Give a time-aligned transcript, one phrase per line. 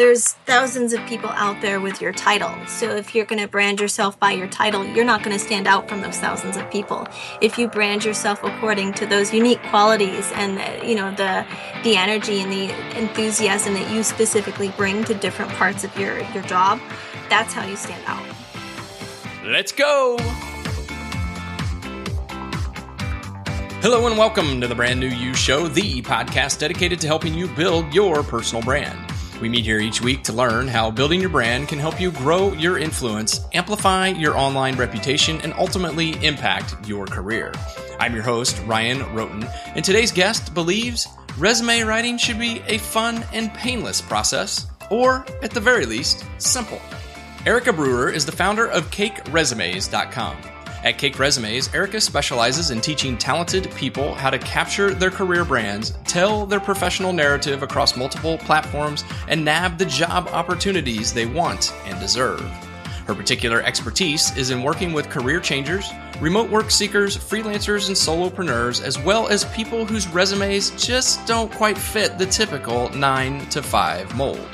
[0.00, 2.50] there's thousands of people out there with your title.
[2.66, 5.66] So if you're going to brand yourself by your title, you're not going to stand
[5.66, 7.06] out from those thousands of people.
[7.42, 11.44] If you brand yourself according to those unique qualities and uh, you know the
[11.84, 16.44] the energy and the enthusiasm that you specifically bring to different parts of your your
[16.44, 16.80] job,
[17.28, 18.24] that's how you stand out.
[19.44, 20.16] Let's go.
[23.82, 27.48] Hello and welcome to the Brand New You Show, the podcast dedicated to helping you
[27.48, 29.09] build your personal brand.
[29.40, 32.52] We meet here each week to learn how building your brand can help you grow
[32.52, 37.52] your influence, amplify your online reputation, and ultimately impact your career.
[37.98, 41.08] I'm your host, Ryan Rhoten, and today's guest believes
[41.38, 46.80] resume writing should be a fun and painless process, or at the very least, simple.
[47.46, 50.36] Erica Breuer is the founder of CakeResumes.com.
[50.82, 55.92] At Cake Resumes, Erica specializes in teaching talented people how to capture their career brands,
[56.04, 62.00] tell their professional narrative across multiple platforms, and nab the job opportunities they want and
[62.00, 62.40] deserve.
[63.06, 68.82] Her particular expertise is in working with career changers, remote work seekers, freelancers, and solopreneurs,
[68.82, 74.16] as well as people whose resumes just don't quite fit the typical 9 to 5
[74.16, 74.48] mold.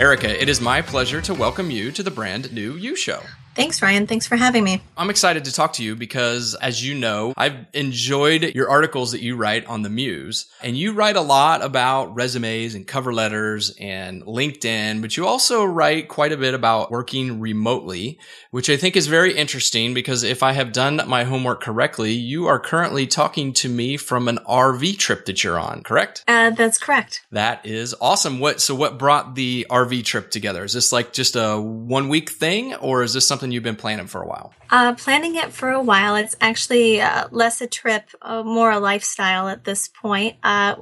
[0.00, 3.20] Erica, it is my pleasure to welcome you to the brand new You Show.
[3.60, 4.06] Thanks, Ryan.
[4.06, 4.80] Thanks for having me.
[4.96, 9.20] I'm excited to talk to you because, as you know, I've enjoyed your articles that
[9.20, 10.46] you write on the Muse.
[10.62, 15.62] And you write a lot about resumes and cover letters and LinkedIn, but you also
[15.62, 18.18] write quite a bit about working remotely,
[18.50, 22.46] which I think is very interesting because if I have done my homework correctly, you
[22.46, 26.24] are currently talking to me from an RV trip that you're on, correct?
[26.26, 27.26] Uh, that's correct.
[27.30, 28.40] That is awesome.
[28.40, 30.64] What, so what brought the RV trip together?
[30.64, 33.80] Is this like just a one week thing or is this something something you've been
[33.80, 34.52] planning for a while?
[34.70, 36.16] Uh, planning it for a while.
[36.16, 40.36] It's actually uh, less a trip, uh, more a lifestyle at this point.
[40.42, 40.76] Uh,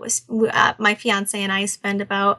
[0.52, 2.39] uh, my fiance and I spend about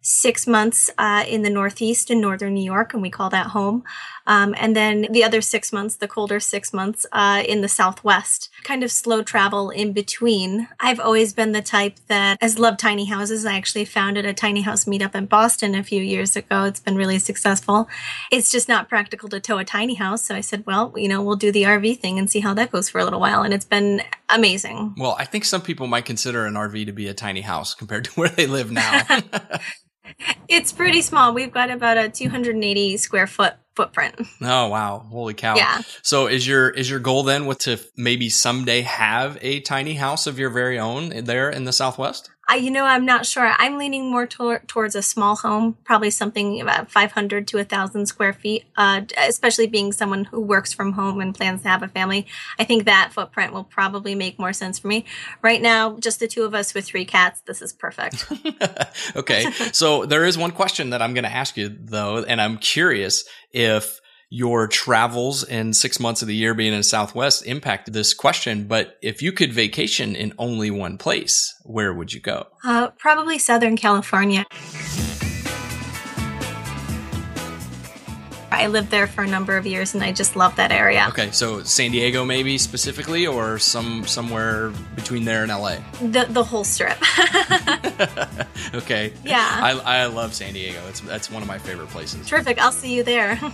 [0.00, 3.82] six months uh, in the Northeast in Northern New York, and we call that home.
[4.26, 8.50] Um, and then the other six months, the colder six months, uh, in the Southwest.
[8.64, 10.68] Kind of slow travel in between.
[10.80, 13.46] I've always been the type that has loved tiny houses.
[13.46, 16.64] I actually founded a tiny house meetup in Boston a few years ago.
[16.64, 17.88] It's been really successful.
[18.30, 20.24] It's just not practical to tow a tiny house.
[20.24, 22.72] So I said, well, you know, we'll do the RV thing and see how that
[22.72, 23.42] goes for a little while.
[23.42, 24.94] And it's been amazing.
[24.96, 28.04] Well, I think some people might consider an RV to be a tiny house compared
[28.04, 29.02] to where they live now.
[30.48, 31.32] it's pretty small.
[31.34, 34.14] We've got about a 280 square foot footprint.
[34.40, 35.06] Oh wow.
[35.10, 35.56] Holy cow.
[35.56, 35.82] Yeah.
[36.02, 40.26] So is your is your goal then with to maybe someday have a tiny house
[40.26, 42.30] of your very own there in the southwest?
[42.48, 43.52] I, you know, I'm not sure.
[43.58, 48.32] I'm leaning more to- towards a small home, probably something about 500 to 1,000 square
[48.32, 52.26] feet, uh, especially being someone who works from home and plans to have a family.
[52.58, 55.04] I think that footprint will probably make more sense for me.
[55.42, 58.30] Right now, just the two of us with three cats, this is perfect.
[59.16, 59.50] okay.
[59.72, 63.24] so there is one question that I'm going to ask you, though, and I'm curious
[63.52, 68.66] if your travels in six months of the year being in Southwest impact this question.
[68.66, 72.46] But if you could vacation in only one place, where would you go?
[72.64, 74.44] Uh, probably Southern California.
[78.50, 81.06] I lived there for a number of years and I just love that area.
[81.10, 85.76] Okay, so San Diego maybe specifically or some somewhere between there and LA?
[86.00, 86.96] The the whole strip.
[88.74, 89.12] okay.
[89.24, 89.46] Yeah.
[89.62, 90.80] I, I love San Diego.
[90.88, 92.26] It's that's one of my favorite places.
[92.26, 92.58] Terrific.
[92.58, 93.38] I'll see you there.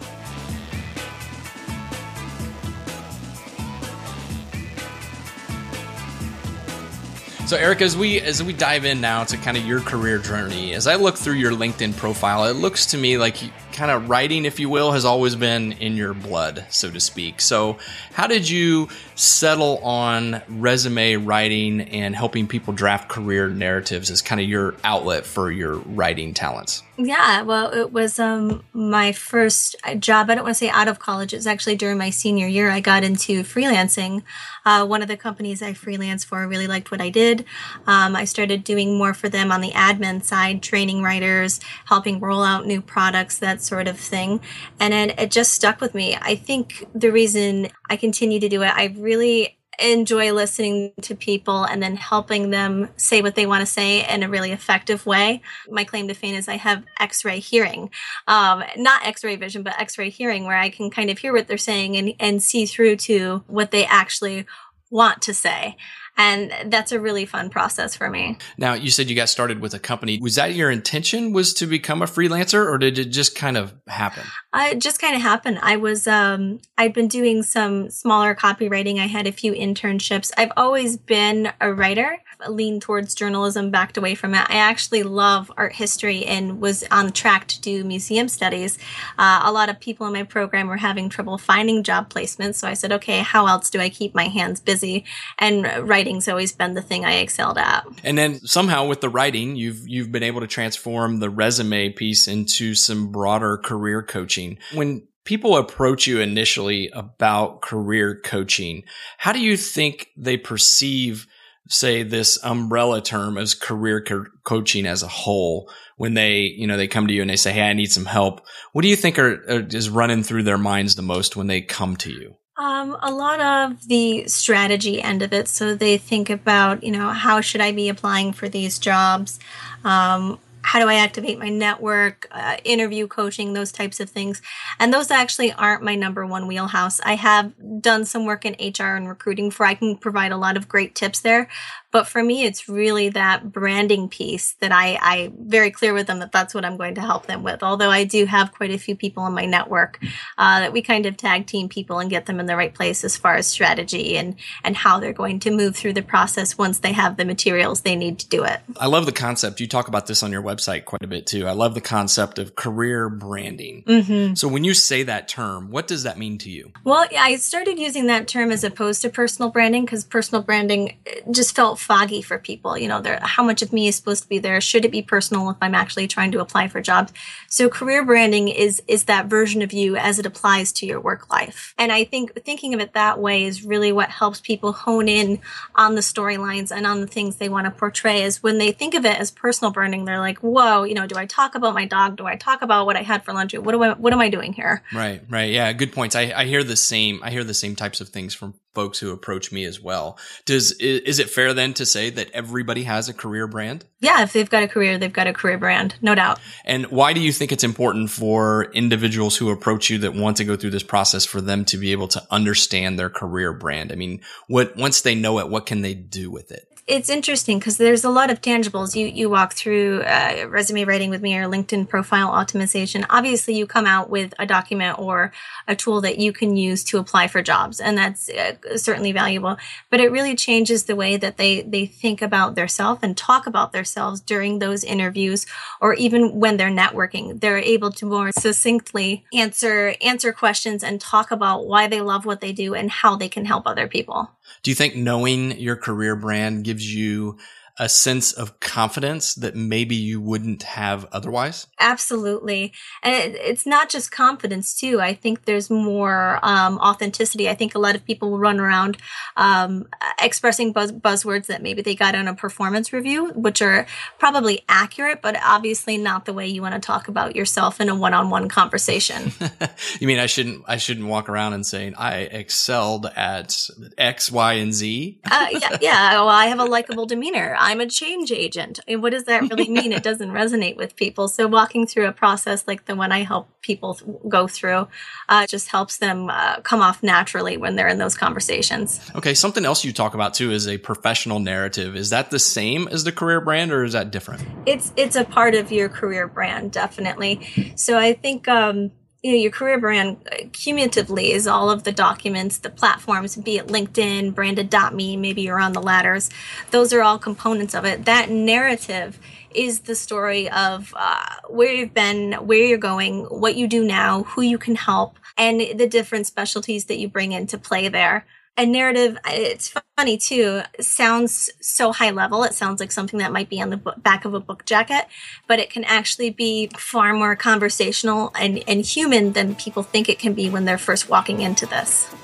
[7.52, 10.72] So, Eric, as we as we dive in now to kind of your career journey,
[10.72, 13.36] as I look through your LinkedIn profile, it looks to me like
[13.72, 17.40] kind of writing, if you will, has always been in your blood, so to speak.
[17.40, 17.78] So,
[18.12, 24.40] how did you settle on resume writing and helping people draft career narratives as kind
[24.40, 26.82] of your outlet for your writing talents?
[26.98, 30.28] Yeah, well, it was um, my first job.
[30.28, 31.32] I don't want to say out of college.
[31.32, 32.70] It was actually during my senior year.
[32.70, 34.22] I got into freelancing.
[34.64, 37.44] Uh, one of the companies I freelanced for really liked what I did.
[37.86, 42.42] Um, I started doing more for them on the admin side, training writers, helping roll
[42.42, 44.40] out new products, sort of thing.
[44.80, 46.16] And it, it just stuck with me.
[46.20, 51.64] I think the reason I continue to do it, I really enjoy listening to people
[51.64, 55.40] and then helping them say what they want to say in a really effective way.
[55.68, 57.90] My claim to fame is I have x-ray hearing.
[58.28, 61.56] Um, not x-ray vision, but x-ray hearing where I can kind of hear what they're
[61.56, 64.46] saying and, and see through to what they actually
[64.90, 65.76] want to say.
[66.16, 68.38] And that's a really fun process for me.
[68.58, 70.18] Now, you said you got started with a company.
[70.20, 73.74] Was that your intention was to become a freelancer or did it just kind of
[73.88, 74.24] happen?
[74.52, 75.58] Uh, it just kind of happened.
[75.62, 78.98] I was, um, I'd been doing some smaller copywriting.
[78.98, 80.30] I had a few internships.
[80.36, 82.18] I've always been a writer,
[82.48, 84.46] leaned towards journalism, backed away from it.
[84.48, 88.78] I actually love art history and was on track to do museum studies.
[89.18, 92.56] Uh, a lot of people in my program were having trouble finding job placements.
[92.56, 95.04] So I said, okay, how else do I keep my hands busy?
[95.38, 97.86] And writing's always been the thing I excelled at.
[98.04, 102.28] And then somehow with the writing, you've, you've been able to transform the resume piece
[102.28, 104.58] into some broader career coaching.
[104.74, 108.82] When people approach you initially about career coaching,
[109.18, 111.26] how do you think they perceive
[111.68, 116.76] say this umbrella term as career co- coaching as a whole when they you know
[116.76, 118.40] they come to you and they say hey i need some help
[118.72, 121.60] what do you think are, are is running through their minds the most when they
[121.60, 125.48] come to you um, a lot of the strategy end of it.
[125.48, 129.40] So they think about, you know, how should I be applying for these jobs?
[129.84, 134.40] Um, how do I activate my network, uh, interview coaching, those types of things.
[134.78, 137.00] And those actually aren't my number one wheelhouse.
[137.00, 140.56] I have done some work in HR and recruiting for I can provide a lot
[140.56, 141.48] of great tips there,
[141.92, 146.20] but for me, it's really that branding piece that I, I very clear with them
[146.20, 147.62] that that's what I'm going to help them with.
[147.62, 149.98] Although I do have quite a few people in my network
[150.38, 153.04] uh, that we kind of tag team people and get them in the right place
[153.04, 156.78] as far as strategy and and how they're going to move through the process once
[156.78, 158.60] they have the materials they need to do it.
[158.78, 159.60] I love the concept.
[159.60, 161.46] You talk about this on your website quite a bit too.
[161.46, 163.84] I love the concept of career branding.
[163.86, 164.34] Mm-hmm.
[164.34, 166.72] So when you say that term, what does that mean to you?
[166.84, 170.96] Well, I started using that term as opposed to personal branding because personal branding
[171.30, 172.78] just felt foggy for people.
[172.78, 174.60] You know, there, how much of me is supposed to be there?
[174.60, 177.12] Should it be personal if I'm actually trying to apply for jobs?
[177.48, 181.30] So career branding is is that version of you as it applies to your work
[181.30, 181.74] life.
[181.78, 185.40] And I think thinking of it that way is really what helps people hone in
[185.74, 188.22] on the storylines and on the things they want to portray.
[188.22, 191.16] Is when they think of it as personal branding, they're like, "Whoa, you know, do
[191.16, 192.16] I talk about my dog?
[192.16, 193.54] Do I talk about what I had for lunch?
[193.54, 196.14] What do I what am I doing here?" Right, right, yeah, good points.
[196.14, 197.20] I, I hear the same.
[197.22, 200.18] I hear the same types of things from folks who approach me as well.
[200.44, 203.84] Does is it fair then to say that everybody has a career brand?
[204.00, 206.40] Yeah, if they've got a career, they've got a career brand, no doubt.
[206.64, 210.44] And why do you think it's important for individuals who approach you that want to
[210.44, 213.92] go through this process for them to be able to understand their career brand?
[213.92, 216.66] I mean, what once they know it, what can they do with it?
[216.88, 218.96] It's interesting because there's a lot of tangibles.
[218.96, 223.06] You you walk through uh, resume writing with me or LinkedIn profile optimization.
[223.08, 225.32] Obviously, you come out with a document or
[225.68, 229.56] a tool that you can use to apply for jobs, and that's uh, certainly valuable.
[229.90, 233.72] But it really changes the way that they they think about themselves and talk about
[233.72, 235.46] themselves during those interviews,
[235.80, 237.40] or even when they're networking.
[237.40, 242.40] They're able to more succinctly answer answer questions and talk about why they love what
[242.40, 244.30] they do and how they can help other people.
[244.62, 247.38] Do you think knowing your career brand gives you
[247.78, 251.66] a sense of confidence that maybe you wouldn't have otherwise?
[251.80, 252.72] Absolutely.
[253.02, 255.00] And it, it's not just confidence, too.
[255.00, 257.48] I think there's more um, authenticity.
[257.48, 258.98] I think a lot of people will run around
[259.36, 259.88] um,
[260.20, 263.86] expressing buzz- buzzwords that maybe they got on a performance review, which are
[264.18, 267.94] probably accurate, but obviously not the way you want to talk about yourself in a
[267.94, 269.32] one-on-one conversation.
[270.00, 273.56] you mean I shouldn't I shouldn't walk around and saying I excelled at
[273.96, 275.20] X, Y, and Z?
[275.30, 276.12] uh, yeah, yeah.
[276.14, 277.56] Well, I have a likable demeanor.
[277.62, 278.80] I'm a change agent.
[278.86, 279.92] And what does that really mean?
[279.92, 281.28] it doesn't resonate with people.
[281.28, 283.98] So walking through a process like the one I help people
[284.28, 284.88] go through
[285.28, 289.00] uh, just helps them uh, come off naturally when they're in those conversations.
[289.14, 289.34] Okay.
[289.34, 291.96] Something else you talk about too is a professional narrative.
[291.96, 294.42] Is that the same as the career brand or is that different?
[294.66, 297.72] It's, it's a part of your career brand, definitely.
[297.76, 298.90] So I think, um,
[299.22, 303.56] you know, your career brand uh, cumulatively is all of the documents, the platforms, be
[303.56, 306.28] it LinkedIn, branded.me, maybe you're on the ladders.
[306.72, 308.04] Those are all components of it.
[308.04, 309.20] That narrative
[309.54, 314.24] is the story of uh, where you've been, where you're going, what you do now,
[314.24, 318.26] who you can help, and the different specialties that you bring into play there
[318.58, 323.48] a narrative it's funny too sounds so high level it sounds like something that might
[323.48, 325.06] be on the back of a book jacket
[325.46, 330.18] but it can actually be far more conversational and, and human than people think it
[330.18, 332.14] can be when they're first walking into this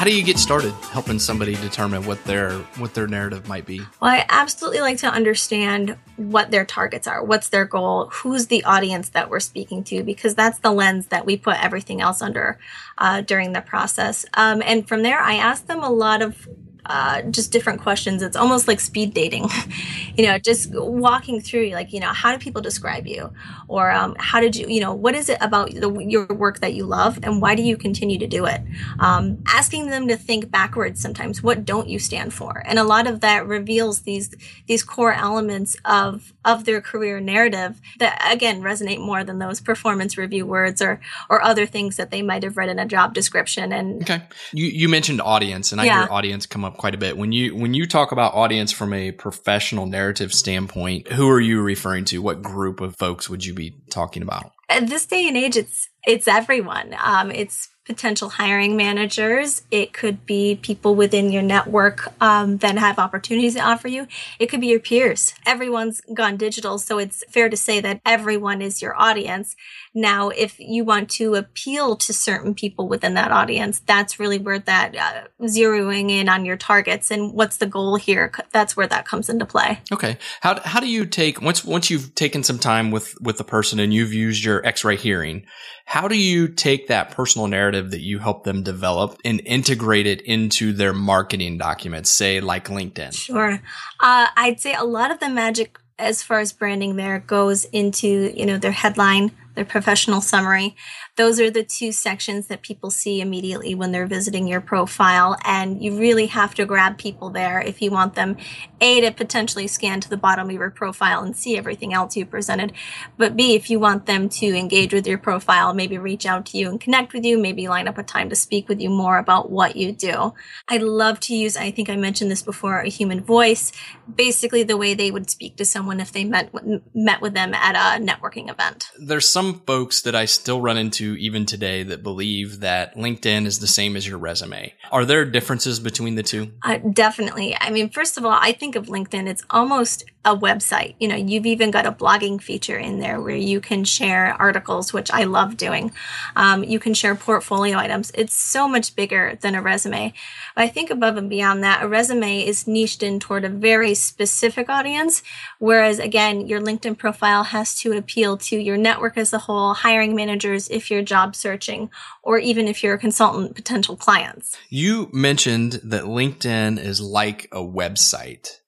[0.00, 3.80] how do you get started helping somebody determine what their what their narrative might be?
[4.00, 8.64] Well, I absolutely like to understand what their targets are, what's their goal, who's the
[8.64, 12.58] audience that we're speaking to, because that's the lens that we put everything else under
[12.96, 14.24] uh, during the process.
[14.32, 16.48] Um, and from there, I ask them a lot of
[16.90, 18.20] uh, just different questions.
[18.20, 19.48] It's almost like speed dating,
[20.16, 23.32] you know, just walking through, like, you know, how do people describe you?
[23.68, 26.74] Or um, how did you, you know, what is it about the, your work that
[26.74, 28.60] you love and why do you continue to do it?
[28.98, 31.44] Um, asking them to think backwards sometimes.
[31.44, 32.60] What don't you stand for?
[32.66, 34.34] And a lot of that reveals these,
[34.66, 40.18] these core elements of, of their career narrative that again resonate more than those performance
[40.18, 43.72] review words or, or other things that they might have read in a job description.
[43.72, 44.22] And okay.
[44.52, 46.00] You, you mentioned audience and I yeah.
[46.00, 47.18] hear audience come up quite a bit.
[47.18, 51.60] When you when you talk about audience from a professional narrative standpoint, who are you
[51.60, 52.22] referring to?
[52.22, 54.52] What group of folks would you be talking about?
[54.70, 56.96] At this day and age, it's it's everyone.
[57.04, 59.62] Um, it's potential hiring managers.
[59.70, 64.06] It could be people within your network um, that have opportunities to offer you.
[64.38, 65.34] It could be your peers.
[65.44, 69.54] Everyone's gone digital, so it's fair to say that everyone is your audience.
[69.92, 74.60] Now, if you want to appeal to certain people within that audience, that's really where
[74.60, 78.32] that uh, zeroing in on your targets and what's the goal here.
[78.52, 79.80] That's where that comes into play.
[79.92, 80.18] Okay.
[80.42, 83.80] How, how do you take once once you've taken some time with with the person
[83.80, 85.44] and you've used your X-ray hearing?
[85.86, 90.20] How do you take that personal narrative that you help them develop and integrate it
[90.20, 93.12] into their marketing documents, say like LinkedIn?
[93.12, 93.60] Sure.
[93.98, 98.32] Uh, I'd say a lot of the magic as far as branding there goes into,
[98.34, 100.74] you know, their headline, their professional summary.
[101.20, 105.36] Those are the two sections that people see immediately when they're visiting your profile.
[105.44, 108.38] And you really have to grab people there if you want them,
[108.80, 112.24] A, to potentially scan to the bottom of your profile and see everything else you
[112.24, 112.72] presented.
[113.18, 116.56] But B, if you want them to engage with your profile, maybe reach out to
[116.56, 119.18] you and connect with you, maybe line up a time to speak with you more
[119.18, 120.32] about what you do.
[120.68, 123.72] I love to use, I think I mentioned this before, a human voice,
[124.12, 126.50] basically the way they would speak to someone if they met,
[126.94, 128.90] met with them at a networking event.
[128.98, 133.58] There's some folks that I still run into even today that believe that LinkedIn is
[133.58, 134.74] the same as your resume.
[134.90, 136.52] Are there differences between the two?
[136.62, 137.56] Uh, definitely.
[137.60, 140.94] I mean, first of all, I think of LinkedIn, it's almost a website.
[140.98, 144.92] You know, you've even got a blogging feature in there where you can share articles,
[144.92, 145.92] which I love doing.
[146.36, 148.12] Um, you can share portfolio items.
[148.14, 150.12] It's so much bigger than a resume.
[150.54, 153.94] But I think above and beyond that, a resume is niched in toward a very
[153.94, 155.22] specific audience.
[155.58, 160.14] Whereas again, your LinkedIn profile has to appeal to your network as a whole, hiring
[160.14, 161.90] managers if you're job searching,
[162.22, 164.58] or even if you're a consultant, potential clients.
[164.68, 168.59] You mentioned that LinkedIn is like a website.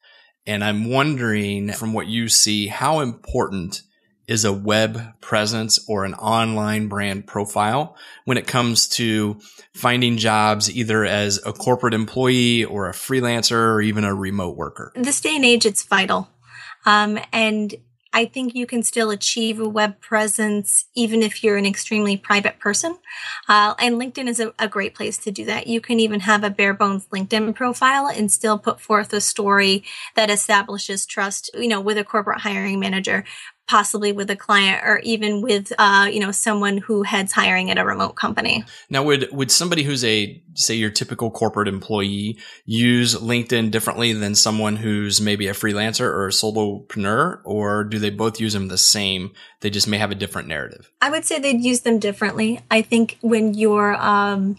[0.47, 3.83] And I'm wondering from what you see, how important
[4.29, 9.39] is a web presence or an online brand profile when it comes to
[9.75, 14.93] finding jobs either as a corporate employee or a freelancer or even a remote worker?
[14.95, 16.29] In this day and age, it's vital.
[16.87, 17.75] Um, and
[18.13, 22.59] I think you can still achieve a web presence even if you're an extremely private
[22.59, 22.99] person.
[23.49, 25.67] Uh, and LinkedIn is a, a, great place to do that.
[25.67, 29.85] You can even have a bare bones LinkedIn profile and still put forth a story
[30.15, 33.25] that establishes trust, you know, with a corporate hiring manager
[33.73, 37.79] possibly with a client or even with uh, you know someone who heads hiring at
[37.79, 38.63] a remote company.
[38.91, 44.35] Now, would would somebody who's a say your typical corporate employee use LinkedIn differently than
[44.35, 48.77] someone who's maybe a freelancer or a solopreneur, or do they both use them the
[48.77, 49.33] same?
[49.61, 50.91] They just may have a different narrative.
[51.01, 52.61] I would say they'd use them differently.
[52.71, 54.59] I think when you're um,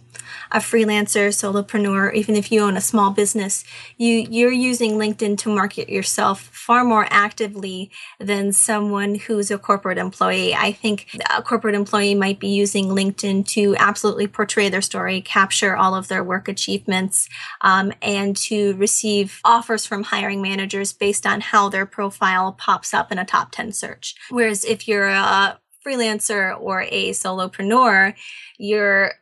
[0.51, 3.63] a freelancer, solopreneur, even if you own a small business,
[3.98, 9.98] you you're using LinkedIn to market yourself far more actively than someone who's a corporate
[9.98, 10.53] employee.
[10.55, 15.75] I think a corporate employee might be using LinkedIn to absolutely portray their story, capture
[15.75, 17.29] all of their work achievements,
[17.62, 23.12] um, and to receive offers from hiring managers based on how their profile pops up
[23.12, 24.15] in a top 10 search.
[24.29, 28.13] Whereas if you're a freelancer or a solopreneur,
[28.57, 29.13] you're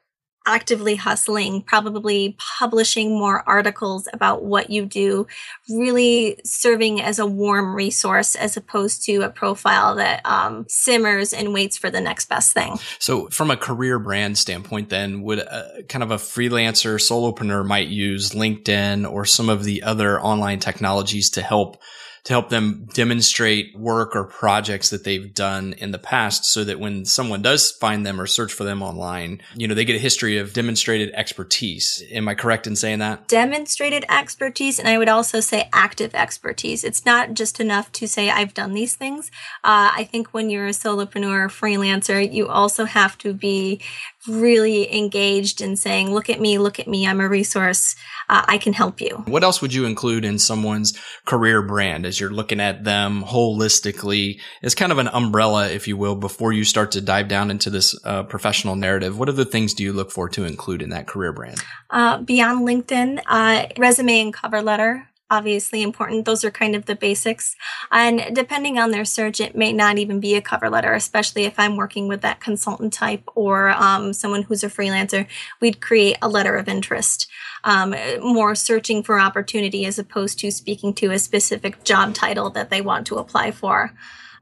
[0.46, 5.28] actively hustling, probably publishing more articles about what you do,
[5.70, 11.54] really serving as a warm resource as opposed to a profile that um, simmers and
[11.54, 12.78] waits for the next best thing.
[13.00, 17.88] So, from a career brand standpoint, then would a, kind of a freelancer solopreneur might
[17.88, 21.82] use LinkedIn or some of the other online technologies to help
[22.24, 26.80] to help them demonstrate work or projects that they've done in the past so that
[26.80, 30.00] when someone does find them or search for them online, you know, they get a
[30.00, 32.04] history of demonstrated expertise.
[32.12, 33.28] Am I correct in saying that?
[33.28, 34.78] Demonstrated expertise.
[34.78, 36.84] And I would also say active expertise.
[36.84, 39.32] It's not just enough to say, I've done these things.
[39.64, 43.82] Uh, I think when you're a solopreneur freelancer, you also have to be
[44.28, 47.96] really engaged in saying, look at me, look at me, I'm a resource,
[48.30, 49.24] uh, I can help you.
[49.26, 52.02] What else would you include in someone's career brand?
[52.06, 56.52] as you're looking at them holistically as kind of an umbrella, if you will, before
[56.52, 59.18] you start to dive down into this uh, professional narrative?
[59.18, 61.62] What other things do you look for to include in that career brand?
[61.90, 66.26] Uh, beyond LinkedIn, uh, resume and cover letter obviously important.
[66.26, 67.56] Those are kind of the basics.
[67.90, 71.58] And depending on their search, it may not even be a cover letter, especially if
[71.58, 75.26] I'm working with that consultant type or um, someone who's a freelancer.
[75.62, 77.28] We'd create a letter of interest,
[77.64, 82.70] um, more searching for opportunity as opposed to speaking to a specific job title that
[82.70, 83.94] they want to apply for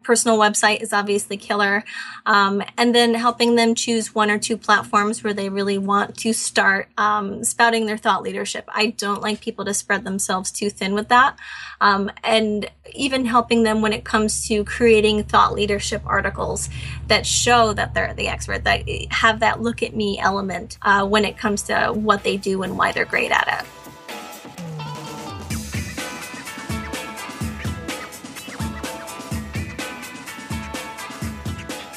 [0.03, 1.83] personal website is obviously killer.
[2.25, 6.33] Um, and then helping them choose one or two platforms where they really want to
[6.33, 8.65] start um, spouting their thought leadership.
[8.69, 11.37] I don't like people to spread themselves too thin with that.
[11.81, 16.69] Um, and even helping them when it comes to creating thought leadership articles
[17.07, 21.25] that show that they're the expert, that have that look at me element uh, when
[21.25, 23.78] it comes to what they do and why they're great at it.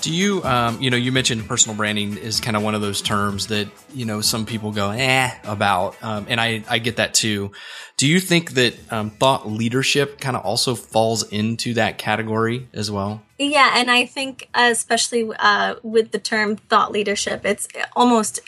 [0.02, 3.00] Do you, um, you know, you mentioned personal branding is kind of one of those
[3.00, 5.96] terms that, you know, some people go, eh, about.
[6.02, 7.52] Um, and I, I get that too.
[7.96, 12.90] Do you think that um, thought leadership kind of also falls into that category as
[12.90, 13.22] well?
[13.38, 13.74] Yeah.
[13.76, 18.40] And I think, uh, especially uh, with the term thought leadership, it's almost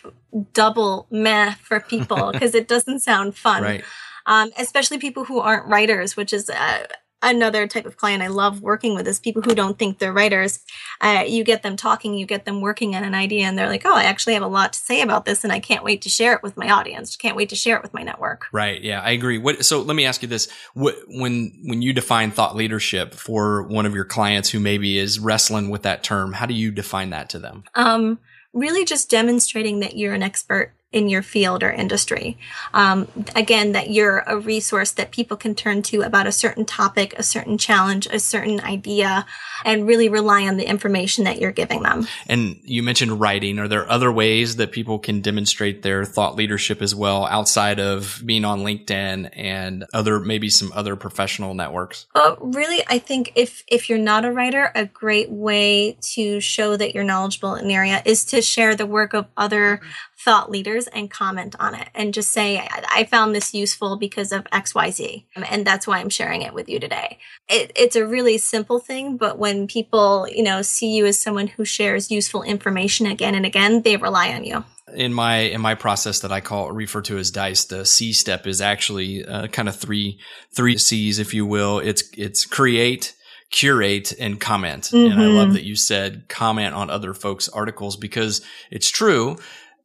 [0.55, 3.63] double meh for people because it doesn't sound fun.
[3.63, 3.85] Right.
[4.27, 6.87] Um, especially people who aren't writers, which is uh,
[7.25, 10.61] another type of client I love working with is people who don't think they're writers.
[11.01, 13.83] Uh, you get them talking, you get them working on an idea, and they're like,
[13.85, 16.09] "Oh, I actually have a lot to say about this, and I can't wait to
[16.09, 17.17] share it with my audience.
[17.17, 18.81] Can't wait to share it with my network." Right.
[18.83, 19.39] Yeah, I agree.
[19.39, 23.63] What, so let me ask you this: what, when when you define thought leadership for
[23.65, 27.11] one of your clients who maybe is wrestling with that term, how do you define
[27.11, 27.65] that to them?
[27.75, 28.19] Um,
[28.53, 32.39] really, just demonstrating that you're an expert in your field or industry.
[32.73, 37.15] Um, again, that you're a resource that people can turn to about a certain topic,
[37.19, 39.27] a certain challenge, a certain idea,
[39.65, 42.07] and really rely on the information that you're giving them.
[42.29, 43.59] And you mentioned writing.
[43.59, 48.23] Are there other ways that people can demonstrate their thought leadership as well outside of
[48.25, 52.07] being on LinkedIn and other, maybe some other professional networks?
[52.15, 56.77] Uh, really, I think if, if you're not a writer, a great way to show
[56.77, 59.81] that you're knowledgeable in an area is to share the work of other
[60.25, 64.45] thought leaders and comment on it and just say, I, found this useful because of
[64.45, 65.25] XYZ.
[65.37, 67.19] And that's why I'm sharing it with you today.
[67.49, 71.49] It, it's a really simple thing, but when people, you know, see you as someone
[71.49, 74.65] who shares useful information again and again, they rely on you
[74.95, 78.47] in my in my process that I call refer to as dice, the C step
[78.47, 80.21] is actually uh, kind of three
[80.55, 81.79] three C's, if you will.
[81.81, 83.15] It's it's create,
[83.51, 84.85] curate, and comment.
[84.85, 85.13] Mm-hmm.
[85.13, 85.55] And I love mm-hmm.
[85.55, 89.37] that you said comment on other folks' articles because it's true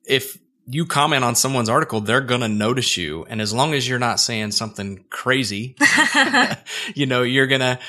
[0.10, 0.38] if
[0.72, 3.26] you comment on someone's article, they're going to notice you.
[3.26, 5.76] And as long as you're not saying something crazy,
[6.95, 7.80] you know, you're going to,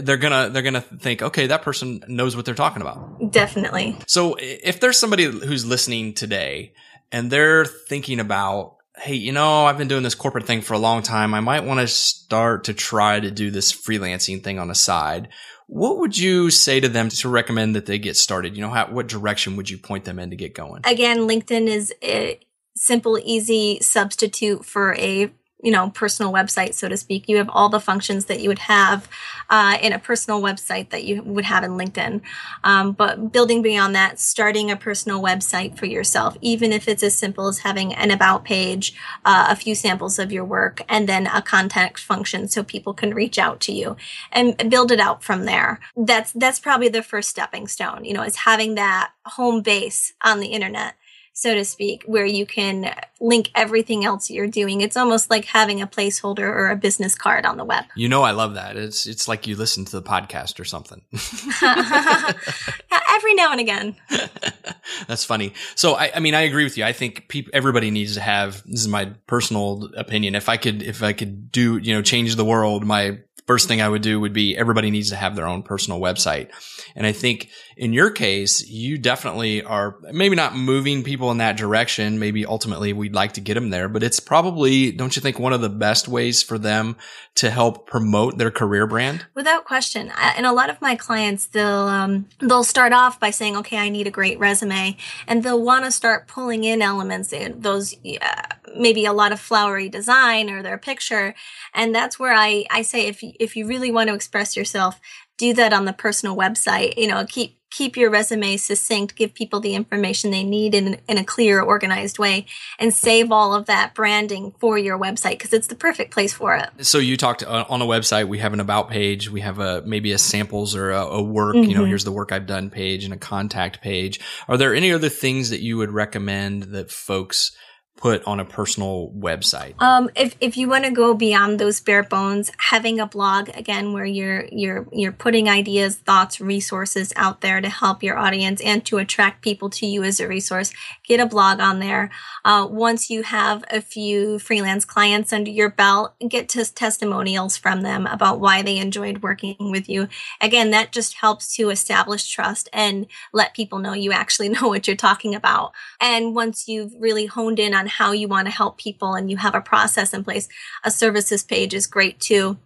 [0.00, 3.30] they're going to, they're going to think, okay, that person knows what they're talking about.
[3.32, 3.96] Definitely.
[4.06, 6.74] So if there's somebody who's listening today
[7.10, 10.78] and they're thinking about, Hey, you know, I've been doing this corporate thing for a
[10.78, 11.34] long time.
[11.34, 15.28] I might want to start to try to do this freelancing thing on the side.
[15.66, 18.56] What would you say to them to recommend that they get started?
[18.56, 20.82] You know, how, what direction would you point them in to get going?
[20.84, 22.38] Again, LinkedIn is a
[22.76, 27.28] simple, easy substitute for a you know, personal website, so to speak.
[27.28, 29.08] You have all the functions that you would have
[29.48, 32.20] uh, in a personal website that you would have in LinkedIn.
[32.62, 37.16] Um, but building beyond that, starting a personal website for yourself, even if it's as
[37.16, 41.26] simple as having an about page, uh, a few samples of your work, and then
[41.26, 43.96] a contact function so people can reach out to you
[44.32, 45.80] and build it out from there.
[45.96, 48.04] That's that's probably the first stepping stone.
[48.04, 50.94] You know, is having that home base on the internet
[51.36, 54.80] so to speak, where you can link everything else you're doing.
[54.80, 57.84] It's almost like having a placeholder or a business card on the web.
[57.94, 58.78] You know, I love that.
[58.78, 61.02] It's it's like you listen to the podcast or something.
[63.14, 63.96] Every now and again.
[65.08, 65.52] That's funny.
[65.74, 66.84] So, I, I mean, I agree with you.
[66.84, 68.62] I think people, everybody needs to have.
[68.64, 70.34] This is my personal opinion.
[70.34, 73.80] If I could, if I could do, you know, change the world, my first thing
[73.80, 76.50] I would do would be everybody needs to have their own personal website.
[76.94, 81.56] And I think in your case, you definitely are maybe not moving people in that
[81.56, 82.18] direction.
[82.18, 85.52] Maybe ultimately we'd like to get them there, but it's probably, don't you think, one
[85.52, 86.96] of the best ways for them
[87.36, 89.26] to help promote their career brand?
[89.34, 90.10] Without question.
[90.18, 93.88] And a lot of my clients, they'll, um, they'll start off by saying, okay, I
[93.88, 94.96] need a great resume.
[95.26, 98.42] And they'll want to start pulling in elements, in those, uh,
[98.76, 101.34] maybe a lot of flowery design or their picture.
[101.74, 105.00] And that's where I, I say, if, if you really want to express yourself,
[105.36, 109.60] do that on the personal website, you know, keep, keep your resume succinct, give people
[109.60, 112.46] the information they need in, in a clear, organized way,
[112.78, 116.54] and save all of that branding for your website because it's the perfect place for
[116.56, 116.70] it.
[116.80, 119.82] So you talked uh, on a website, we have an about page, we have a
[119.82, 121.68] maybe a samples or a, a work, mm-hmm.
[121.68, 121.88] you know, mm-hmm.
[121.88, 124.20] here's the work I've done page and a contact page.
[124.48, 127.52] Are there any other things that you would recommend that folks
[127.96, 129.80] put on a personal website?
[129.80, 133.92] Um, if, if you want to go beyond those bare bones, having a blog again
[133.92, 138.84] where you're you're you're putting ideas, thoughts, resources out there to help your audience and
[138.86, 140.72] to attract people to you as a resource,
[141.04, 142.10] get a blog on there.
[142.44, 147.82] Uh, once you have a few freelance clients under your belt, get to testimonials from
[147.82, 150.08] them about why they enjoyed working with you.
[150.40, 154.86] Again, that just helps to establish trust and let people know you actually know what
[154.86, 155.72] you're talking about.
[156.00, 159.30] And once you've really honed in on on how you want to help people and
[159.30, 160.48] you have a process in place,
[160.84, 162.58] a services page is great too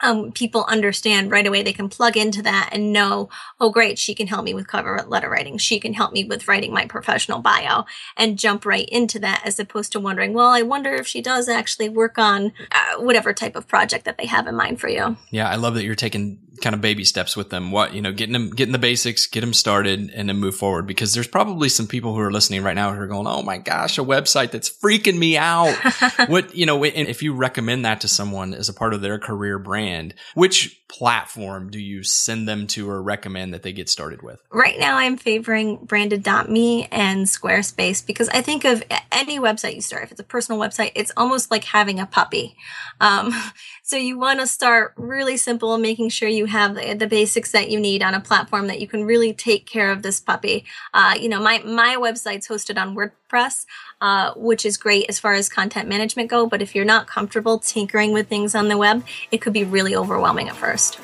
[0.00, 1.62] um, people understand right away.
[1.62, 3.28] They can plug into that and know,
[3.60, 5.58] oh, great, she can help me with cover letter writing.
[5.58, 7.84] She can help me with writing my professional bio
[8.16, 11.48] and jump right into that as opposed to wondering, well, I wonder if she does
[11.48, 15.16] actually work on uh, whatever type of project that they have in mind for you.
[15.30, 17.70] Yeah, I love that you're taking kind of baby steps with them.
[17.70, 20.86] What, you know, getting them, getting the basics, get them started and then move forward
[20.86, 23.58] because there's probably some people who are listening right now who are going, oh my
[23.58, 25.74] gosh, a website that's freaking me out.
[26.28, 29.58] what, you know, if you recommend that to someone as a part of their career
[29.58, 34.22] brand, brand, which platform do you send them to or recommend that they get started
[34.22, 34.40] with?
[34.50, 40.04] Right now, I'm favoring branded.me and Squarespace because I think of any website you start,
[40.04, 42.56] if it's a personal website, it's almost like having a puppy.
[43.00, 43.32] Um,
[43.82, 47.80] so you want to start really simple, making sure you have the, basics that you
[47.80, 50.64] need on a platform that you can really take care of this puppy.
[50.92, 53.64] Uh, you know, my, my website's hosted on WordPress,
[54.00, 56.46] uh, which is great as far as content management go.
[56.46, 59.96] But if you're not comfortable tinkering with things on the web, it could be really
[59.96, 60.98] overwhelming at first.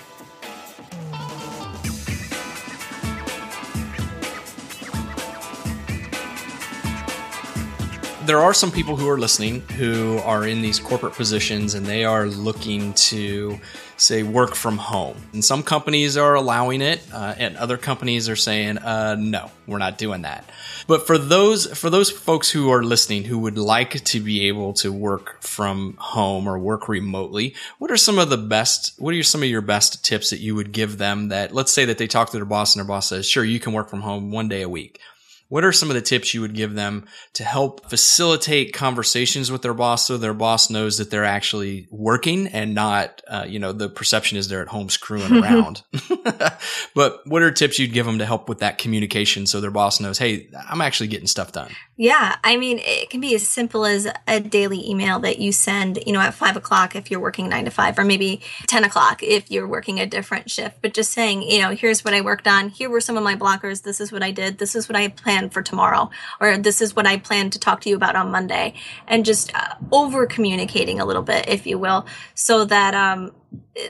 [8.26, 12.04] There are some people who are listening who are in these corporate positions and they
[12.04, 13.58] are looking to
[13.96, 15.16] say work from home.
[15.32, 19.78] And some companies are allowing it uh, and other companies are saying uh, no we're
[19.78, 20.48] not doing that.
[20.86, 24.72] But for those for those folks who are listening who would like to be able
[24.74, 29.22] to work from home or work remotely what are some of the best what are
[29.22, 32.06] some of your best tips that you would give them that let's say that they
[32.06, 34.48] talk to their boss and their boss says sure you can work from home one
[34.48, 35.00] day a week
[35.54, 39.62] what are some of the tips you would give them to help facilitate conversations with
[39.62, 43.70] their boss so their boss knows that they're actually working and not, uh, you know,
[43.70, 45.84] the perception is they're at home screwing around.
[46.96, 50.00] but what are tips you'd give them to help with that communication so their boss
[50.00, 51.70] knows, hey, I'm actually getting stuff done?
[51.96, 52.34] Yeah.
[52.42, 56.12] I mean, it can be as simple as a daily email that you send, you
[56.12, 59.52] know, at five o'clock if you're working nine to five, or maybe 10 o'clock if
[59.52, 60.82] you're working a different shift.
[60.82, 62.70] But just saying, you know, here's what I worked on.
[62.70, 63.84] Here were some of my blockers.
[63.84, 64.58] This is what I did.
[64.58, 67.58] This is what I planned plan for tomorrow or this is what I plan to
[67.58, 68.74] talk to you about on Monday
[69.06, 73.32] and just uh, over communicating a little bit if you will so that um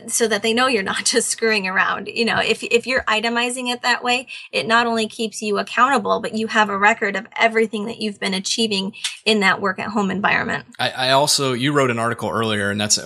[0.07, 2.09] so that they know you're not just screwing around.
[2.09, 6.21] You know, if if you're itemizing it that way, it not only keeps you accountable,
[6.21, 9.91] but you have a record of everything that you've been achieving in that work at
[9.91, 10.67] home environment.
[10.79, 12.99] I, I also you wrote an article earlier, and that's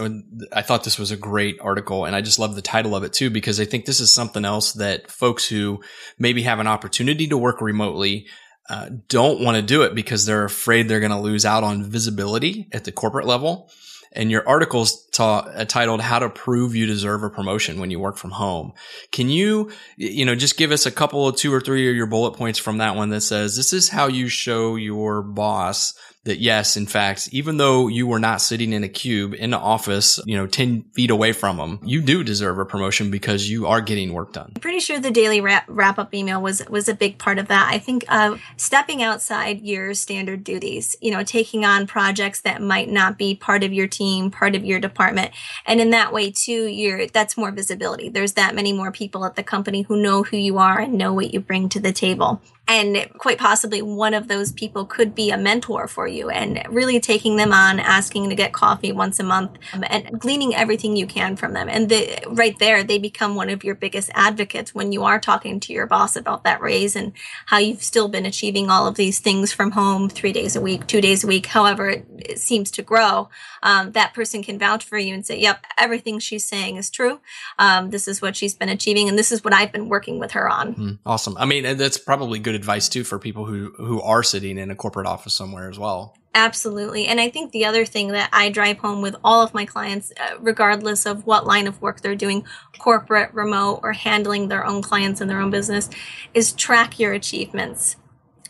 [0.52, 3.12] I thought this was a great article, and I just love the title of it
[3.12, 5.82] too because I think this is something else that folks who
[6.18, 8.26] maybe have an opportunity to work remotely.
[8.70, 11.82] Uh, don't want to do it because they're afraid they're going to lose out on
[11.82, 13.70] visibility at the corporate level
[14.12, 18.00] and your article's ta- uh, titled "How to Prove You Deserve a Promotion When You
[18.00, 18.72] Work from Home."
[19.12, 22.06] Can you, you know, just give us a couple of two or three of your
[22.06, 26.38] bullet points from that one that says this is how you show your boss that
[26.40, 30.20] yes, in fact, even though you were not sitting in a cube in the office,
[30.26, 33.80] you know, 10 feet away from them, you do deserve a promotion because you are
[33.80, 34.52] getting work done.
[34.54, 37.48] I'm pretty sure the daily wrap, wrap up email was, was a big part of
[37.48, 37.70] that.
[37.72, 42.90] I think, uh, stepping outside your standard duties, you know, taking on projects that might
[42.90, 45.30] not be part of your team, part of your department.
[45.66, 48.08] And in that way too, you're, that's more visibility.
[48.08, 51.14] There's that many more people at the company who know who you are and know
[51.14, 55.30] what you bring to the table and quite possibly one of those people could be
[55.30, 59.24] a mentor for you and really taking them on asking to get coffee once a
[59.24, 61.68] month um, and gleaning everything you can from them.
[61.68, 65.58] And the, right there they become one of your biggest advocates when you are talking
[65.60, 67.12] to your boss about that raise and
[67.46, 70.86] how you've still been achieving all of these things from home three days a week
[70.86, 73.28] two days a week however it, it seems to grow
[73.62, 77.20] um, that person can vouch for you and say yep everything she's saying is true
[77.58, 80.32] um, this is what she's been achieving and this is what i've been working with
[80.32, 84.00] her on mm, awesome i mean that's probably good advice too for people who who
[84.02, 86.14] are sitting in a corporate office somewhere as well.
[86.34, 87.06] Absolutely.
[87.06, 90.12] And I think the other thing that I drive home with all of my clients,
[90.20, 92.44] uh, regardless of what line of work they're doing,
[92.78, 95.88] corporate, remote, or handling their own clients in their own business,
[96.34, 97.96] is track your achievements.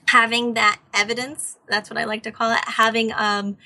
[0.08, 3.56] Having that evidence, that's what I like to call it, having um,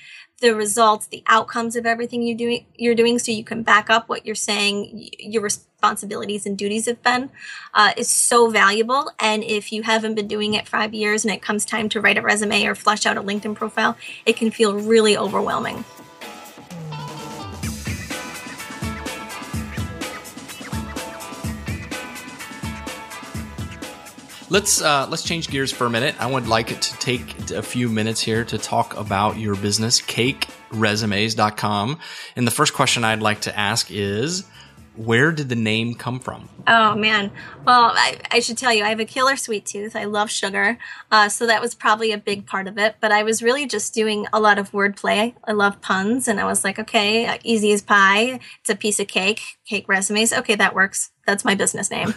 [0.43, 4.09] the results, the outcomes of everything you doing you're doing, so you can back up
[4.09, 7.29] what you're saying, your responsibilities and duties have been,
[7.73, 9.09] uh, is so valuable.
[9.19, 12.17] And if you haven't been doing it five years and it comes time to write
[12.17, 15.85] a resume or flesh out a LinkedIn profile, it can feel really overwhelming.
[24.53, 26.13] Let's uh, let's change gears for a minute.
[26.19, 31.97] I would like to take a few minutes here to talk about your business, cakeresumes.com.
[32.35, 34.43] And the first question I'd like to ask is,
[34.95, 36.49] where did the name come from?
[36.67, 37.31] Oh man.
[37.65, 39.95] Well, I, I, should tell you, I have a killer sweet tooth.
[39.95, 40.77] I love sugar.
[41.11, 42.97] Uh, so that was probably a big part of it.
[43.01, 45.33] But I was really just doing a lot of wordplay.
[45.45, 46.27] I love puns.
[46.27, 48.39] And I was like, okay, easy as pie.
[48.61, 50.33] It's a piece of cake, cake resumes.
[50.33, 52.13] Okay, that works that's my business name.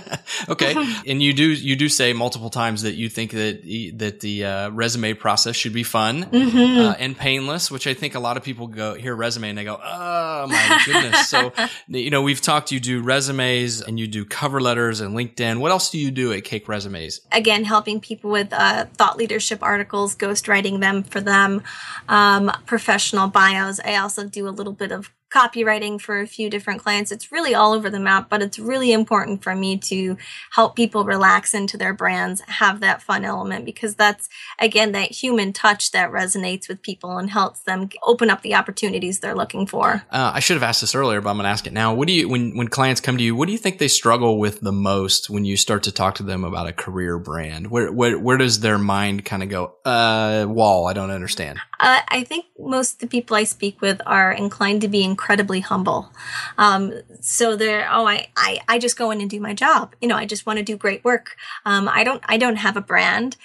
[0.48, 0.74] okay,
[1.06, 3.62] and you do you do say multiple times that you think that
[3.96, 6.78] that the uh, resume process should be fun mm-hmm.
[6.78, 9.64] uh, and painless, which I think a lot of people go hear resume and they
[9.64, 11.28] go, oh my goodness.
[11.28, 11.52] so
[11.88, 12.70] you know we've talked.
[12.70, 15.58] You do resumes and you do cover letters and LinkedIn.
[15.58, 17.22] What else do you do at Cake Resumes?
[17.32, 21.62] Again, helping people with uh, thought leadership articles, ghostwriting them for them,
[22.08, 23.80] um, professional bios.
[23.80, 27.12] I also do a little bit of copywriting for a few different clients.
[27.12, 30.16] It's really all over the map, but it's really important for me to
[30.50, 35.52] help people relax into their brands, have that fun element because that's again that human
[35.52, 40.04] touch that resonates with people and helps them open up the opportunities they're looking for.
[40.10, 41.94] Uh, I should have asked this earlier, but I'm going to ask it now.
[41.94, 43.36] What do you when when clients come to you?
[43.36, 46.22] What do you think they struggle with the most when you start to talk to
[46.22, 47.70] them about a career brand?
[47.70, 49.74] Where where where does their mind kind of go?
[49.84, 50.88] Uh, wall.
[50.88, 51.60] I don't understand.
[51.82, 55.60] Uh, I think most of the people I speak with are inclined to be incredibly
[55.60, 56.12] humble.
[56.58, 59.94] Um, so they're, oh, I, I, I just go in and do my job.
[60.00, 61.36] You know, I just want to do great work.
[61.64, 63.38] Um, I don't, I don't have a brand.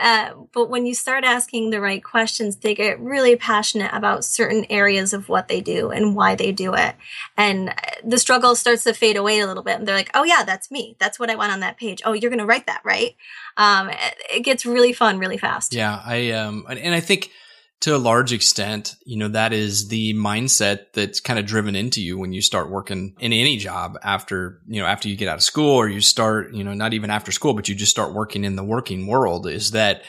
[0.00, 4.64] Uh, but when you start asking the right questions, they get really passionate about certain
[4.70, 6.94] areas of what they do and why they do it.
[7.36, 7.74] And
[8.04, 9.80] the struggle starts to fade away a little bit.
[9.80, 10.94] And they're like, oh, yeah, that's me.
[11.00, 12.02] That's what I want on that page.
[12.04, 13.16] Oh, you're going to write that, right?
[13.56, 13.90] Um,
[14.32, 15.74] it gets really fun really fast.
[15.74, 16.00] Yeah.
[16.06, 17.32] I, um, and I think,
[17.80, 22.02] to a large extent, you know, that is the mindset that's kind of driven into
[22.02, 25.36] you when you start working in any job after, you know, after you get out
[25.36, 28.12] of school or you start, you know, not even after school, but you just start
[28.12, 30.02] working in the working world is that,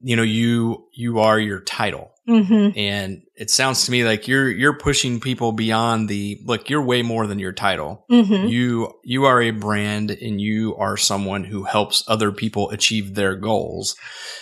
[0.00, 2.10] you know, you, you are your title.
[2.28, 2.78] Mm-hmm.
[2.78, 7.02] And it sounds to me like you're, you're pushing people beyond the, look, you're way
[7.02, 8.04] more than your title.
[8.10, 8.48] Mm-hmm.
[8.48, 13.34] You, you are a brand and you are someone who helps other people achieve their
[13.34, 13.96] goals.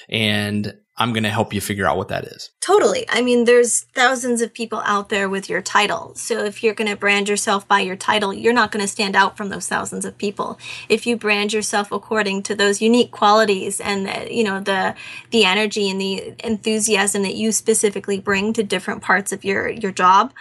[0.08, 2.50] And I'm going to help you figure out what that is.
[2.60, 3.06] Totally.
[3.08, 6.14] I mean, there's thousands of people out there with your title.
[6.16, 9.16] So if you're going to brand yourself by your title, you're not going to stand
[9.16, 10.58] out from those thousands of people.
[10.90, 14.94] If you brand yourself according to those unique qualities and the, you know the
[15.30, 19.92] the energy and the enthusiasm that you specifically bring to different parts of your your
[19.92, 20.32] job,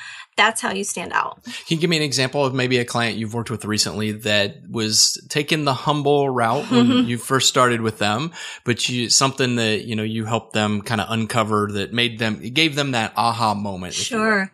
[0.42, 1.44] that's how you stand out.
[1.44, 4.68] Can you give me an example of maybe a client you've worked with recently that
[4.68, 7.08] was taking the humble route when mm-hmm.
[7.08, 8.32] you first started with them,
[8.64, 12.40] but you something that you know you helped them kind of uncover that made them
[12.54, 13.94] gave them that aha moment.
[13.94, 14.52] Sure.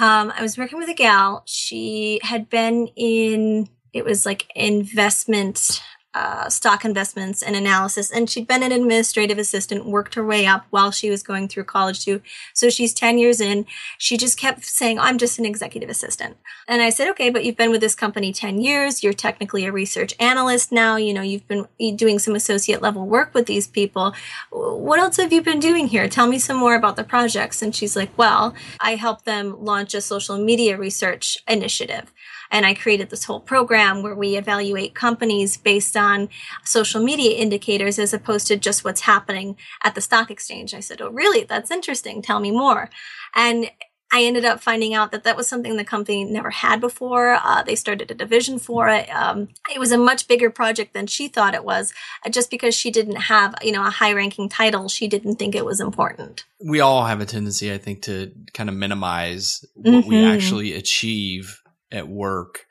[0.00, 1.42] Um, I was working with a gal.
[1.44, 5.82] She had been in it was like investment
[6.16, 8.10] uh, stock investments and analysis.
[8.10, 11.64] And she'd been an administrative assistant, worked her way up while she was going through
[11.64, 12.22] college too.
[12.54, 13.66] So she's 10 years in.
[13.98, 16.38] She just kept saying, I'm just an executive assistant.
[16.66, 19.02] And I said, okay, but you've been with this company 10 years.
[19.04, 20.96] You're technically a research analyst now.
[20.96, 24.14] You know, you've been doing some associate level work with these people.
[24.50, 26.08] What else have you been doing here?
[26.08, 27.60] Tell me some more about the projects.
[27.60, 32.10] And she's like, well, I helped them launch a social media research initiative.
[32.50, 36.28] And I created this whole program where we evaluate companies based on
[36.64, 40.74] social media indicators as opposed to just what's happening at the stock exchange.
[40.74, 41.44] I said, Oh, really?
[41.44, 42.22] That's interesting.
[42.22, 42.90] Tell me more.
[43.34, 43.70] And
[44.12, 47.38] I ended up finding out that that was something the company never had before.
[47.42, 49.08] Uh, they started a division for it.
[49.10, 51.92] Um, it was a much bigger project than she thought it was.
[52.24, 55.64] Uh, just because she didn't have, you know, a high-ranking title, she didn't think it
[55.64, 56.44] was important.
[56.64, 60.08] We all have a tendency, I think, to kind of minimize what mm-hmm.
[60.08, 62.66] we actually achieve at work.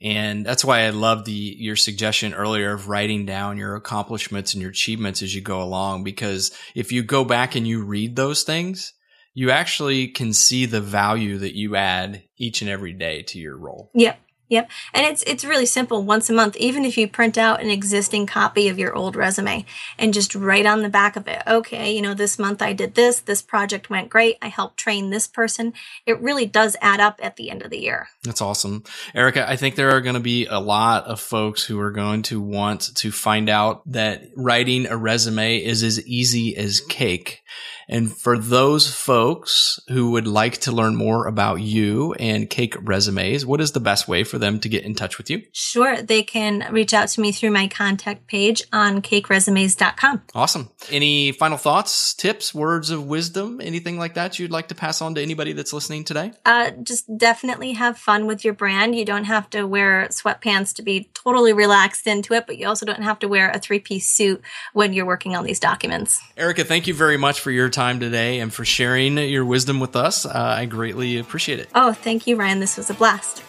[0.00, 4.60] And that's why I love the your suggestion earlier of writing down your accomplishments and
[4.60, 6.04] your achievements as you go along.
[6.04, 8.92] Because if you go back and you read those things,
[9.32, 13.56] you actually can see the value that you add each and every day to your
[13.56, 13.90] role.
[13.94, 14.18] Yep.
[14.48, 14.70] Yep.
[14.92, 18.26] And it's it's really simple once a month even if you print out an existing
[18.26, 19.64] copy of your old resume
[19.98, 22.94] and just write on the back of it, okay, you know, this month I did
[22.94, 25.72] this, this project went great, I helped train this person.
[26.04, 28.08] It really does add up at the end of the year.
[28.22, 28.84] That's awesome.
[29.14, 32.22] Erica, I think there are going to be a lot of folks who are going
[32.24, 37.42] to want to find out that writing a resume is as easy as cake.
[37.88, 43.44] And for those folks who would like to learn more about you and Cake Resumes,
[43.44, 45.42] what is the best way for them to get in touch with you?
[45.52, 46.00] Sure.
[46.00, 50.22] They can reach out to me through my contact page on cakeresumes.com.
[50.34, 50.70] Awesome.
[50.90, 55.14] Any final thoughts, tips, words of wisdom, anything like that you'd like to pass on
[55.14, 56.32] to anybody that's listening today?
[56.44, 58.94] Uh, just definitely have fun with your brand.
[58.94, 62.86] You don't have to wear sweatpants to be totally relaxed into it, but you also
[62.86, 64.42] don't have to wear a three piece suit
[64.72, 66.20] when you're working on these documents.
[66.36, 69.96] Erica, thank you very much for your time today and for sharing your wisdom with
[69.96, 70.24] us.
[70.24, 71.68] Uh, I greatly appreciate it.
[71.74, 72.60] Oh, thank you, Ryan.
[72.60, 73.42] This was a blast.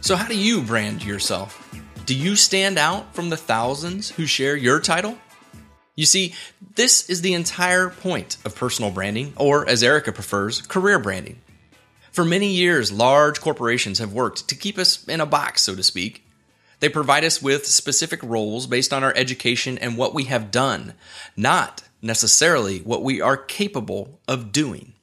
[0.00, 1.62] So, how do you brand yourself?
[2.06, 5.18] Do you stand out from the thousands who share your title?
[5.96, 6.32] You see,
[6.76, 11.40] this is the entire point of personal branding, or as Erica prefers, career branding.
[12.18, 15.84] For many years, large corporations have worked to keep us in a box, so to
[15.84, 16.26] speak.
[16.80, 20.94] They provide us with specific roles based on our education and what we have done,
[21.36, 24.94] not necessarily what we are capable of doing.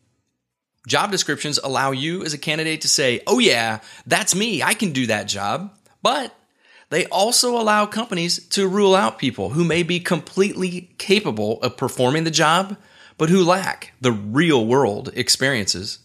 [0.87, 4.91] Job descriptions allow you as a candidate to say, oh, yeah, that's me, I can
[4.91, 5.73] do that job.
[6.01, 6.35] But
[6.89, 12.25] they also allow companies to rule out people who may be completely capable of performing
[12.25, 12.75] the job,
[13.17, 15.99] but who lack the real world experiences.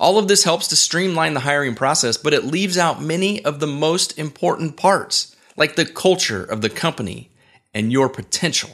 [0.00, 3.60] All of this helps to streamline the hiring process, but it leaves out many of
[3.60, 7.30] the most important parts, like the culture of the company
[7.72, 8.70] and your potential.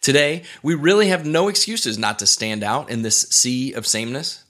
[0.00, 4.44] Today, we really have no excuses not to stand out in this sea of sameness.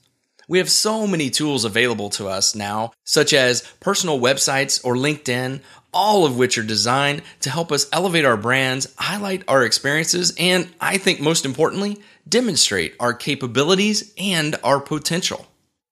[0.47, 5.61] We have so many tools available to us now, such as personal websites or LinkedIn,
[5.93, 10.69] all of which are designed to help us elevate our brands, highlight our experiences, and
[10.81, 15.47] I think most importantly, demonstrate our capabilities and our potential.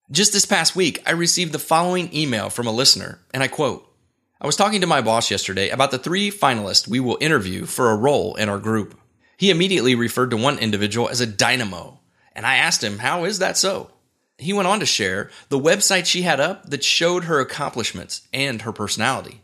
[0.10, 3.94] Just this past week, I received the following email from a listener, and I quote
[4.40, 7.92] I was talking to my boss yesterday about the three finalists we will interview for
[7.92, 8.98] a role in our group.
[9.36, 12.00] He immediately referred to one individual as a dynamo,
[12.34, 13.92] and I asked him, How is that so?
[14.38, 18.62] He went on to share the website she had up that showed her accomplishments and
[18.62, 19.42] her personality.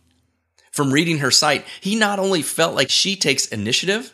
[0.71, 4.13] From reading her site, he not only felt like she takes initiative,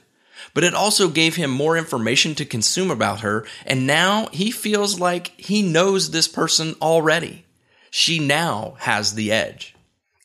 [0.54, 5.00] but it also gave him more information to consume about her, and now he feels
[5.00, 7.46] like he knows this person already.
[7.92, 9.76] She now has the edge.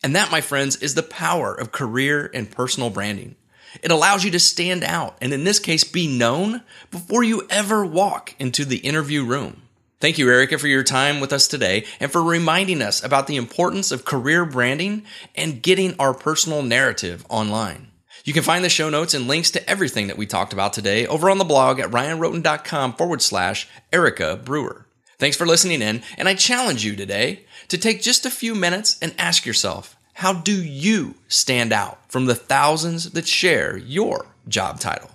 [0.02, 3.36] And that, my friends, is the power of career and personal branding.
[3.82, 7.84] It allows you to stand out, and in this case, be known before you ever
[7.84, 9.62] walk into the interview room.
[10.00, 13.36] Thank you, Erica, for your time with us today and for reminding us about the
[13.36, 17.88] importance of career branding and getting our personal narrative online.
[18.26, 21.06] You can find the show notes and links to everything that we talked about today
[21.06, 24.86] over on the blog at ryanrhoten.com forward slash Erica Breuer.
[25.18, 28.98] Thanks for listening in, and I challenge you today to take just a few minutes
[29.02, 34.80] and ask yourself, how do you stand out from the thousands that share your job
[34.80, 35.10] title?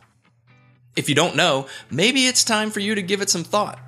[0.95, 3.79] If you don't know, maybe it's time for you to give it some thought.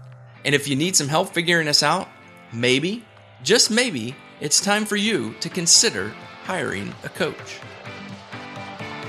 [0.43, 2.07] And if you need some help figuring this out,
[2.51, 3.05] maybe,
[3.43, 6.09] just maybe, it's time for you to consider
[6.43, 7.59] hiring a coach.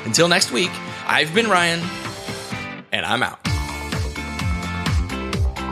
[0.05, 0.71] Until next week,
[1.07, 1.81] I've been Ryan,
[2.93, 3.39] and I'm out.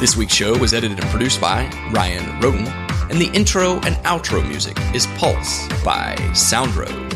[0.01, 2.67] This week's show was edited and produced by Ryan Rhoten,
[3.11, 7.10] and the intro and outro music is Pulse by Soundrose.